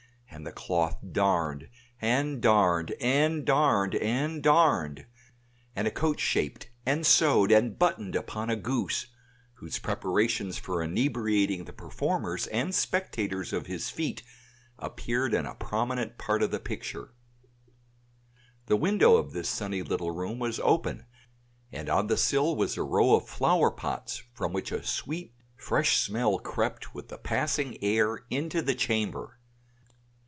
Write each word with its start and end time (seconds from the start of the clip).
and 0.33 0.47
the 0.47 0.51
cloth 0.51 0.97
*'d 1.03 1.17
and 1.99 2.41
*'d 2.41 2.47
and 2.49 3.45
*'d 3.45 3.95
and 4.01 4.41
*'d, 4.41 5.05
and 5.75 5.87
a 5.87 5.91
coat 5.91 6.19
shaped 6.19 6.69
and 6.85 7.05
sewed 7.05 7.51
and 7.51 7.77
buttoned 7.77 8.15
upon 8.15 8.49
a 8.49 8.55
goose, 8.55 9.07
whose 9.55 9.77
preparations 9.77 10.57
for 10.57 10.81
inebriating 10.81 11.65
the 11.65 11.73
performers 11.73 12.47
and 12.47 12.73
spectators 12.73 13.53
of 13.53 13.67
his 13.67 13.91
feat 13.91 14.23
appeared 14.79 15.33
in 15.35 15.45
a 15.45 15.53
prominent 15.53 16.17
part 16.17 16.41
of 16.41 16.49
the 16.49 16.59
picture. 16.61 17.13
The 18.65 18.77
window 18.77 19.17
of 19.17 19.33
this 19.33 19.49
sunny 19.49 19.83
little 19.83 20.11
room 20.11 20.39
was 20.39 20.61
open 20.63 21.05
and 21.71 21.87
on 21.87 22.07
the 22.07 22.17
sill 22.17 22.55
was 22.55 22.77
a 22.77 22.83
row 22.83 23.13
of 23.13 23.27
flower 23.27 23.69
pots 23.69 24.23
from 24.33 24.53
which 24.53 24.71
a 24.71 24.81
sweet 24.81 25.35
fresh 25.55 25.97
smell 25.97 26.39
crept 26.39 26.95
with 26.95 27.09
the 27.09 27.19
passing 27.19 27.77
air 27.83 28.23
into 28.31 28.63
the 28.63 28.73
chamber. 28.73 29.37